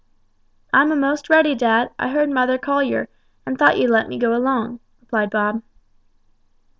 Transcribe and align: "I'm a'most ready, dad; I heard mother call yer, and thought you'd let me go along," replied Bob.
"I'm 0.73 0.91
a'most 0.91 1.29
ready, 1.29 1.53
dad; 1.53 1.91
I 1.99 2.07
heard 2.09 2.27
mother 2.27 2.57
call 2.57 2.81
yer, 2.81 3.07
and 3.45 3.55
thought 3.55 3.77
you'd 3.77 3.91
let 3.91 4.09
me 4.09 4.17
go 4.17 4.35
along," 4.35 4.79
replied 4.99 5.29
Bob. 5.29 5.61